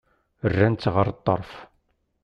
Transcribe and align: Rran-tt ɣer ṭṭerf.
Rran-tt 0.51 0.91
ɣer 0.93 1.07
ṭṭerf. 1.17 1.51